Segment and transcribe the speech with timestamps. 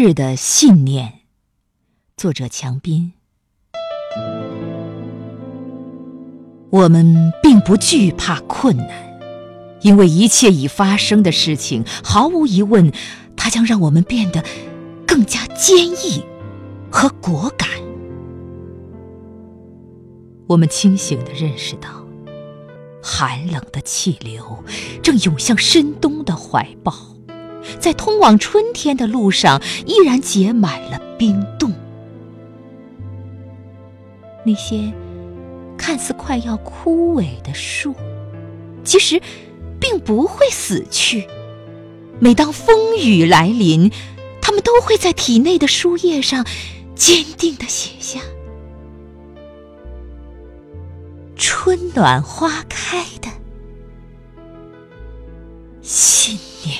[0.00, 1.22] 日的信念。
[2.16, 3.14] 作者：强斌。
[6.70, 8.88] 我们并不惧怕困难，
[9.80, 12.92] 因为一切已发生的事情，毫无疑问，
[13.36, 14.44] 它将让我们变得
[15.04, 16.22] 更加坚毅
[16.92, 17.68] 和果敢。
[20.46, 22.06] 我们清醒地认识到，
[23.02, 24.62] 寒冷的气流
[25.02, 26.94] 正涌向深冬的怀抱，
[27.88, 31.72] 在通往春天的路上，依然结满了冰冻。
[34.44, 34.92] 那些。
[35.78, 37.94] 看似快要枯萎的树，
[38.84, 39.22] 其实
[39.80, 41.26] 并不会死去。
[42.18, 43.90] 每当风雨来临，
[44.42, 46.44] 它们都会在体内的书页上
[46.94, 48.20] 坚定地写下
[51.36, 53.30] “春暖花开”的
[55.80, 56.76] 信念。